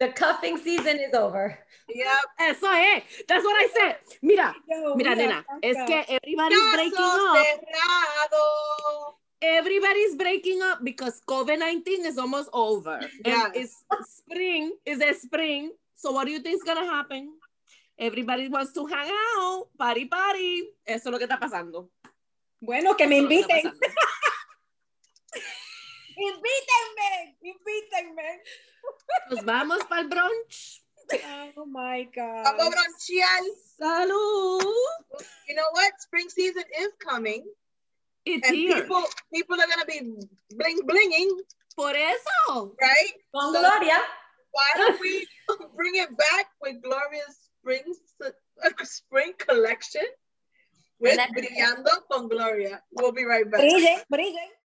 [0.00, 1.58] The cuffing season is over.
[1.88, 2.56] Yep.
[2.56, 3.02] Eso es.
[3.28, 3.96] That's what I said.
[4.22, 5.44] Mira, Yo, mira, nena.
[5.62, 7.46] Es que everybody's breaking Caso up.
[7.46, 9.14] cerrado.
[9.42, 13.00] Everybody's breaking up because COVID-19 is almost over.
[13.24, 13.46] Yeah.
[13.46, 14.72] And it's spring.
[14.86, 15.72] Is a spring.
[15.96, 17.36] So what do you think is gonna happen?
[17.98, 20.64] Everybody wants to hang out, party, party.
[20.86, 21.90] Eso es lo que está pasando.
[22.62, 23.80] Bueno, que me Eso es lo que está inviten.
[26.20, 28.40] Invítenme, invítenme.
[29.28, 30.82] Pues vamos para el brunch.
[31.56, 32.44] Oh my God.
[32.44, 33.42] Vamos a bronchear.
[33.78, 34.62] Salud.
[35.48, 35.92] You know what?
[36.00, 37.44] Spring season is coming.
[38.24, 38.82] It's and here.
[38.82, 40.00] people people are gonna be
[40.54, 41.30] bling blinging,
[41.74, 42.74] Por eso.
[42.80, 43.12] right?
[43.34, 43.98] Con So- Gloria.
[44.52, 45.26] Why don't we
[45.76, 47.94] bring it back with Gloria's spring
[48.84, 50.04] spring collection
[51.00, 52.82] with And that- Brillando con Gloria?
[52.92, 53.60] We'll be right back.
[53.60, 54.60] Brille, brille.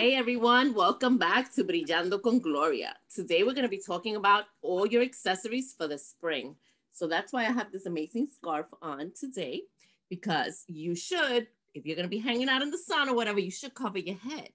[0.00, 2.96] Hey everyone, welcome back to Brillando con Gloria.
[3.14, 6.56] Today we're going to be talking about all your accessories for the spring.
[6.90, 9.64] So that's why I have this amazing scarf on today
[10.08, 13.40] because you should, if you're going to be hanging out in the sun or whatever,
[13.40, 14.48] you should cover your head.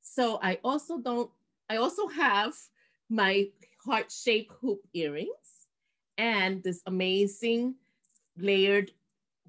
[0.00, 1.28] So I also don't,
[1.68, 2.52] I also have
[3.10, 3.48] my
[3.84, 5.66] heart-shaped hoop earrings
[6.18, 7.74] and this amazing
[8.36, 8.92] layered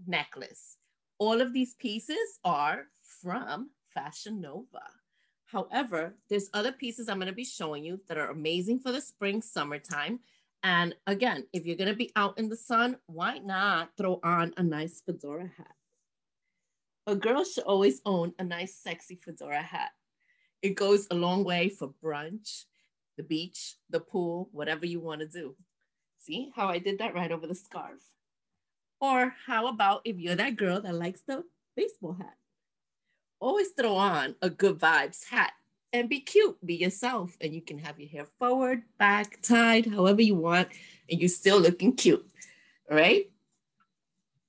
[0.08, 0.78] necklace.
[1.20, 2.88] All of these pieces are
[3.22, 4.82] from Fashion Nova.
[5.52, 9.02] However, there's other pieces I'm going to be showing you that are amazing for the
[9.02, 10.20] spring, summertime.
[10.62, 14.54] And again, if you're going to be out in the sun, why not throw on
[14.58, 15.74] a nice fedora hat?
[17.08, 19.90] A girl should always own a nice, sexy fedora hat.
[20.62, 22.66] It goes a long way for brunch,
[23.18, 25.56] the beach, the pool, whatever you want to do.
[26.20, 28.02] See how I did that right over the scarf?
[29.02, 31.44] Or how about if you're that girl that likes the
[31.76, 32.36] baseball hat?
[33.40, 35.54] Always throw on a good vibes hat
[35.94, 40.22] and be cute, be yourself, and you can have your hair forward, back, tied, however
[40.22, 40.70] you want,
[41.10, 42.26] and you're still looking cute.
[42.90, 43.32] Right.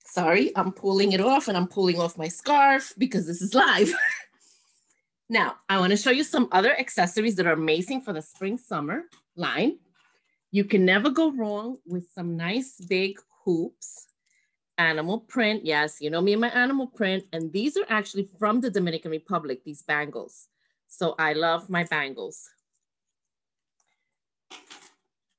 [0.05, 3.93] Sorry, I'm pulling it off and I'm pulling off my scarf because this is live.
[5.29, 8.59] now, I want to show you some other accessories that are amazing for the spring
[8.59, 9.05] summer
[9.37, 9.79] line.
[10.51, 14.09] You can never go wrong with some nice big hoops
[14.81, 15.65] animal print.
[15.65, 17.25] Yes, you know me and my animal print.
[17.33, 20.49] And these are actually from the Dominican Republic, these bangles.
[20.89, 22.49] So I love my bangles.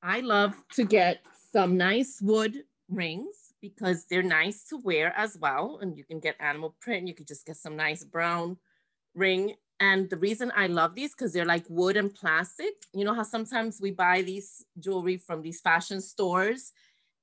[0.02, 5.78] I love to get some nice wood rings because they're nice to wear as well.
[5.82, 7.08] And you can get animal print.
[7.08, 8.56] You could just get some nice brown
[9.14, 9.54] ring.
[9.80, 12.74] And the reason I love these because they're like wood and plastic.
[12.94, 16.72] You know how sometimes we buy these jewelry from these fashion stores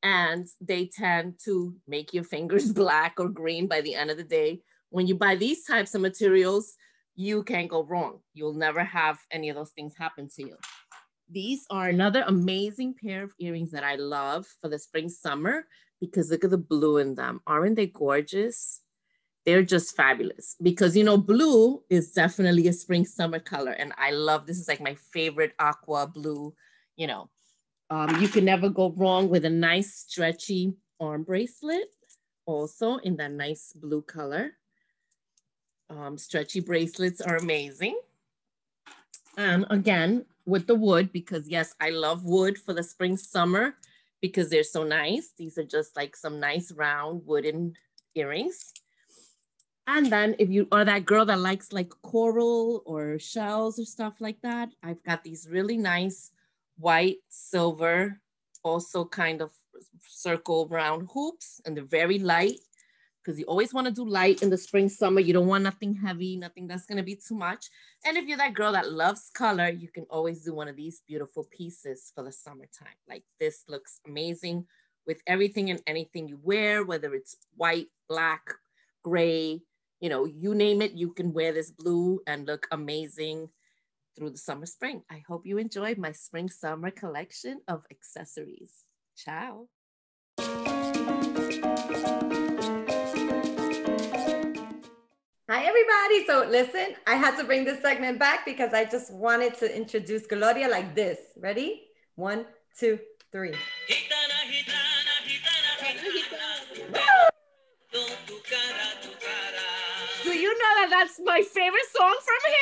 [0.04, 4.24] and they tend to make your fingers black or green by the end of the
[4.24, 4.62] day.
[4.90, 6.76] When you buy these types of materials,
[7.16, 8.20] you can't go wrong.
[8.34, 10.58] You'll never have any of those things happen to you.
[11.30, 15.66] These are another amazing pair of earrings that I love for the spring summer
[16.00, 17.42] because look at the blue in them.
[17.46, 18.82] Aren't they gorgeous?
[19.46, 24.12] They're just fabulous because you know blue is definitely a spring summer color and I
[24.12, 26.54] love this is like my favorite aqua blue,
[26.96, 27.30] you know.
[27.90, 31.88] Um, you can never go wrong with a nice stretchy arm bracelet,
[32.46, 34.52] also in that nice blue color.
[35.90, 38.00] Um, stretchy bracelets are amazing.
[39.38, 43.76] And again, with the wood, because yes, I love wood for the spring, summer,
[44.22, 45.32] because they're so nice.
[45.38, 47.74] These are just like some nice round wooden
[48.14, 48.74] earrings.
[49.88, 54.16] And then if you are that girl that likes like coral or shells or stuff
[54.20, 56.32] like that, I've got these really nice
[56.80, 58.20] white, silver,
[58.64, 59.52] also kind of
[60.08, 62.60] circle round hoops, and they're very light
[63.24, 65.20] because you always want to do light in the spring, summer.
[65.20, 67.68] You don't want nothing heavy, nothing that's going to be too much.
[68.06, 71.02] And if you're that girl that loves color, you can always do one of these
[71.08, 72.96] beautiful pieces for the summertime.
[73.08, 74.66] Like this looks amazing
[75.06, 78.42] with everything and anything you wear, whether it's white, black,
[79.04, 79.62] gray,
[80.00, 83.50] you know, you name it, you can wear this blue and look amazing
[84.20, 85.02] through the summer spring.
[85.10, 88.84] I hope you enjoyed my spring summer collection of accessories.
[89.16, 89.70] Ciao.
[95.50, 96.26] Hi, everybody.
[96.28, 100.28] So, listen, I had to bring this segment back because I just wanted to introduce
[100.28, 101.18] Gloria like this.
[101.38, 101.84] Ready?
[102.16, 102.46] One,
[102.78, 103.00] two,
[103.32, 103.56] three.
[110.24, 112.59] Do you know that that's my favorite song from him?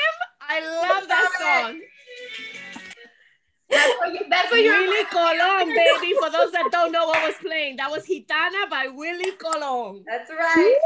[4.63, 6.13] Willie Colon, baby.
[6.19, 10.03] For those that don't know what was playing, that was Gitana by Willie Colon.
[10.07, 10.79] That's right.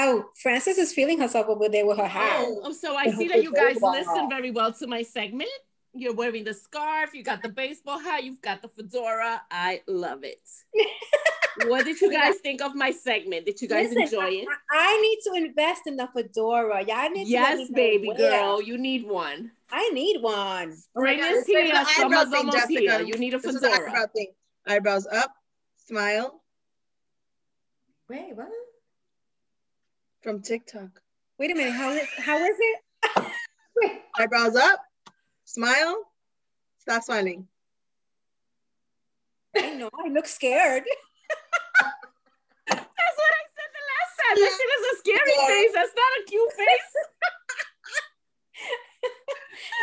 [0.00, 2.36] Oh, Frances is feeling herself over there with her hat.
[2.38, 5.50] Oh, so I see that you guys listen very well to my segment.
[5.92, 9.42] You're wearing the scarf, you got the baseball hat, you've got the fedora.
[9.50, 10.38] I love it.
[11.66, 13.46] what did you guys think of my segment?
[13.46, 14.48] Did you guys Listen, enjoy it?
[14.72, 16.84] I, I need to invest in the fedora.
[16.84, 19.50] Y'all need to let Yes, me know baby girl, you need one.
[19.70, 20.72] I need one.
[20.72, 22.80] Spring God, is here, the eyebrow summer's thing, almost Jessica.
[22.80, 23.00] here.
[23.02, 23.88] You need a This is fedora.
[23.88, 24.32] eyebrow thing.
[24.66, 25.30] Eyebrows up,
[25.86, 26.42] smile
[28.08, 28.48] Wait, what?
[30.22, 31.02] from TikTok.
[31.38, 31.72] Wait a minute.
[31.74, 33.22] How is how is it?
[34.18, 34.80] Eyebrows up,
[35.44, 36.04] smile,
[36.78, 37.46] stop smiling.
[39.56, 39.90] I know.
[40.04, 40.84] I look scared.
[42.68, 43.70] That's what I said
[44.28, 44.36] time.
[44.36, 45.46] That shit is a scary Yeah.
[45.46, 45.72] face.
[45.74, 46.92] That's not a cute face.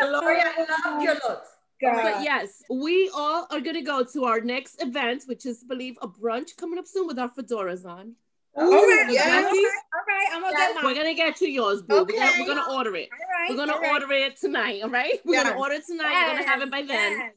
[0.00, 1.48] Gloria, I love oh your looks.
[1.80, 2.02] God.
[2.02, 5.96] But yes, we all are gonna go to our next event, which is, I believe,
[6.02, 8.14] a brunch coming up soon with our fedoras on.
[8.56, 9.26] all right, yes.
[9.26, 10.26] all right, all right.
[10.32, 10.74] I'm gonna Yes.
[10.74, 12.04] get We're gonna get you yours, boo.
[12.04, 12.40] We're, gonna, Okay.
[12.40, 13.10] we're gonna order it.
[13.12, 13.50] All right.
[13.50, 13.92] We're gonna right.
[13.92, 15.20] order it tonight, all right?
[15.26, 15.44] We're Yeah.
[15.44, 16.12] gonna order it tonight.
[16.26, 17.32] You're gonna have it by then.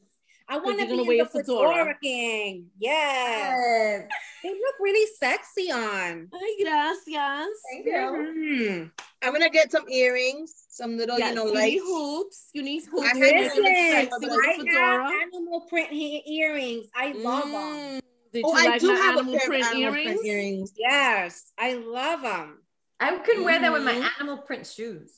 [0.50, 0.60] Yes.
[0.60, 1.68] I want to you're gonna be wear in the a fedora.
[1.68, 2.66] fedora gang.
[2.78, 3.58] Yes.
[3.60, 4.08] Yes.
[4.42, 6.28] They look really sexy on.
[6.34, 7.48] Ay, gracias.
[7.72, 7.92] Thank you.
[7.92, 8.90] Mhm.
[9.22, 11.72] I'm gonna get some earrings, some little, Yes, you know, you lights.
[11.74, 12.48] need hoops.
[12.54, 13.06] You need hoops.
[13.06, 16.86] I to make have Listen, sexy with the I have animal print he- earrings.
[16.94, 17.52] I love them.
[17.52, 18.00] Mm.
[18.32, 20.06] Did Oh, you I like do my have a animal pair print of animal earrings?
[20.20, 20.72] print earrings.
[20.76, 22.62] Yes, I love them.
[22.98, 24.08] I could wear that with my Mhm.
[24.20, 25.12] animal print shoes.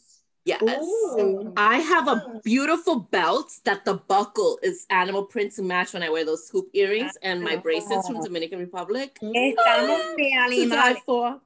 [0.45, 0.63] Yes.
[0.83, 1.53] Ooh.
[1.57, 6.09] I have a beautiful belt that the buckle is animal print to match when I
[6.11, 9.19] wear those hoop earrings and my bracelets from Dominican Republic.
[9.23, 10.99] Estamos de To die animales.
[11.07, 11.41] for.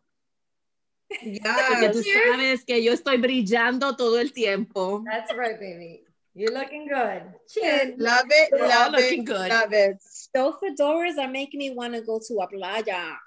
[1.08, 1.92] Porque Yes.
[1.92, 5.04] tú sabes que yo estoy brillando todo el tiempo.
[5.04, 6.02] That's right, baby.
[6.34, 7.22] You're looking good.
[7.48, 7.94] Cheers.
[7.98, 9.48] Love it, We're all love looking it, good.
[9.48, 9.98] love it.
[10.34, 13.18] Those fedoras are making me want to go to a playa.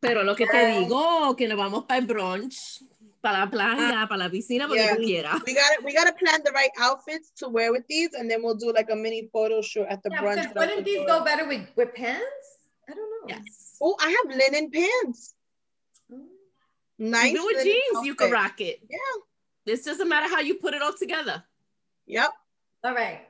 [0.00, 2.82] Pero lo que te digo, que nos vamos para el brunch,
[3.22, 4.96] para la playa, para la piscina, porque Yeah.
[4.96, 5.42] tú quieras.
[5.46, 8.56] We gotta we gotta plan the right outfits to wear with these, and then we'll
[8.56, 10.36] do like a mini photo shoot at the Yeah, brunch.
[10.36, 11.18] because with our wouldn't these fedora.
[11.18, 12.46] go better with, with pants?
[12.88, 13.34] I don't know.
[13.36, 13.76] Yes.
[13.82, 15.34] Oh, I have linen pants.
[16.12, 16.26] Mm.
[16.98, 17.26] Nice.
[17.32, 18.80] Even with linen jeans, you can rock it.
[18.88, 18.98] Yeah.
[19.72, 21.44] It's just a matter how you put it all together.
[22.06, 22.30] Yep.
[22.84, 23.20] All right.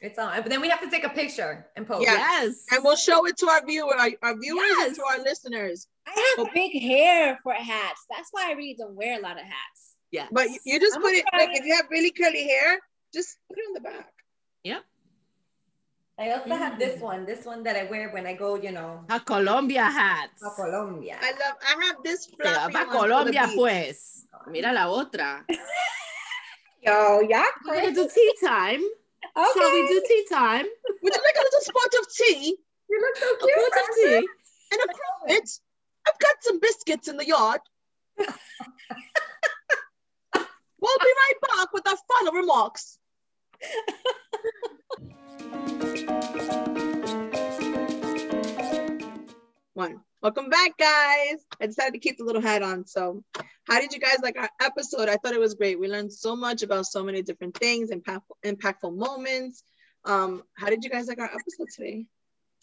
[0.00, 0.36] It's on.
[0.42, 2.02] But then we have to take a picture and post.
[2.04, 2.14] Yeah.
[2.14, 2.64] Yes.
[2.72, 5.86] And we'll show it to our viewer, our, our viewers, and to our listeners.
[6.06, 8.06] I have big hair for hats.
[8.10, 9.96] That's why I really don't wear a lot of hats.
[10.10, 10.26] Yeah.
[10.30, 12.78] But you, you just I'm put it like try if you have really curly hair,
[13.14, 14.12] just put it on the back.
[14.64, 14.80] Yeah.
[16.18, 16.78] I also have mm.
[16.78, 20.30] this one, this one that I wear when I go, you know, a Colombia hat.
[20.38, 21.16] to Colombia.
[21.20, 21.56] I love.
[21.62, 23.56] I have this fluffy para one for the Colombia, beach.
[23.56, 24.26] pues.
[24.48, 25.44] Mira la otra.
[26.82, 28.82] Yo, y'all We're gonna do tea time.
[29.36, 29.50] okay.
[29.54, 30.66] Shall we do tea time?
[31.02, 32.56] Would you like a little spot of tea
[32.90, 33.42] You look so cute.
[33.42, 33.72] A cute.
[33.72, 34.28] quart of tea.
[34.72, 35.48] and a crumpet?
[36.06, 37.60] I've got some biscuits in the yard.
[38.18, 38.26] we'll
[40.34, 42.98] be right back with our final remarks.
[49.74, 50.00] One.
[50.22, 51.44] Welcome back, guys.
[51.60, 52.86] I decided to keep the little hat on.
[52.86, 53.24] So,
[53.66, 55.08] how did you guys like our episode?
[55.08, 55.80] I thought it was great.
[55.80, 59.64] We learned so much about so many different things, impactful, impactful moments.
[60.04, 62.06] Um, how did you guys like our episode today?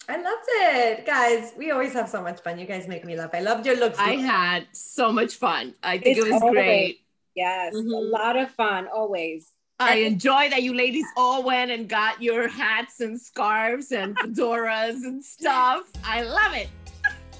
[0.07, 1.05] I loved it.
[1.05, 2.57] Guys, we always have so much fun.
[2.57, 3.29] You guys make me laugh.
[3.33, 3.99] I loved your looks.
[3.99, 5.75] I had so much fun.
[5.83, 7.01] I think It's it was always- great.
[7.35, 8.11] Yes, a Mhm.
[8.11, 9.51] lot of fun always.
[9.81, 15.03] I enjoy that you ladies all went and got your hats and scarves and fedoras
[15.05, 15.83] and stuff.
[16.03, 16.67] I love it.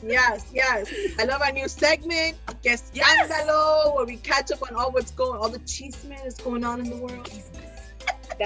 [0.01, 0.89] Yes, yes.
[1.19, 3.29] I love our new segment, Guest Yes.
[3.29, 6.79] Scandalo, where we catch up on all what's going, all the chisme that's going on
[6.79, 7.29] in the world.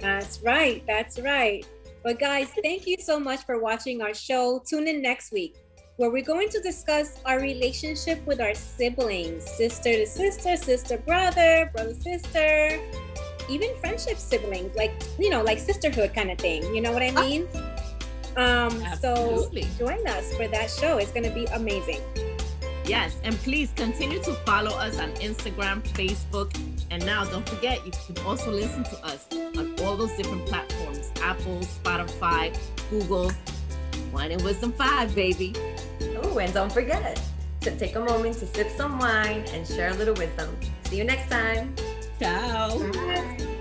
[0.02, 0.82] That's right.
[0.88, 1.64] That's right.
[2.04, 4.62] But guys, thank you so much for watching our show.
[4.68, 5.56] Tune in next week
[5.98, 11.70] where we're going to discuss our relationship with our siblings, sister to sister, sister brother,
[11.74, 12.82] brother sister,
[13.50, 16.64] even friendship siblings, like you know, like sisterhood kind of thing.
[16.76, 17.48] You know what I mean?
[18.36, 20.98] Um, so join us for that show.
[20.98, 22.02] It's gonna be amazing.
[22.86, 26.54] Yes, and please continue to follow us on Instagram, Facebook,
[26.92, 31.12] and now don't forget you can also listen to us on all those different platforms:
[31.22, 32.58] Apple, Spotify,
[32.90, 33.32] Google.
[34.12, 35.54] Wine and Wisdom Five, baby.
[36.22, 37.20] Oh, and don't forget
[37.62, 40.56] to take a moment to sip some wine and share a little wisdom.
[40.86, 41.74] See you next time.
[42.20, 42.78] Ciao.
[42.92, 43.53] Bye.